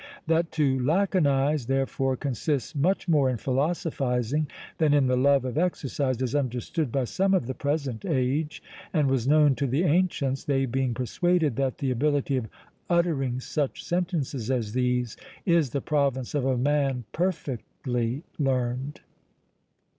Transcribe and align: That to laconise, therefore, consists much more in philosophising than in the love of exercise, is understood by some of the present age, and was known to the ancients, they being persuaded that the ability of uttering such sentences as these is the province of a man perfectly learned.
That 0.25 0.51
to 0.53 0.79
laconise, 0.83 1.65
therefore, 1.67 2.17
consists 2.17 2.73
much 2.73 3.07
more 3.07 3.29
in 3.29 3.37
philosophising 3.37 4.47
than 4.79 4.95
in 4.95 5.05
the 5.05 5.15
love 5.15 5.45
of 5.45 5.59
exercise, 5.59 6.19
is 6.23 6.33
understood 6.33 6.91
by 6.91 7.03
some 7.03 7.35
of 7.35 7.45
the 7.45 7.53
present 7.53 8.03
age, 8.03 8.63
and 8.95 9.07
was 9.11 9.27
known 9.27 9.53
to 9.57 9.67
the 9.67 9.83
ancients, 9.83 10.43
they 10.43 10.65
being 10.65 10.95
persuaded 10.95 11.55
that 11.57 11.77
the 11.77 11.91
ability 11.91 12.35
of 12.35 12.49
uttering 12.89 13.39
such 13.39 13.83
sentences 13.85 14.49
as 14.49 14.73
these 14.73 15.17
is 15.45 15.69
the 15.69 15.81
province 15.81 16.33
of 16.33 16.45
a 16.45 16.57
man 16.57 17.03
perfectly 17.11 18.23
learned. 18.39 19.01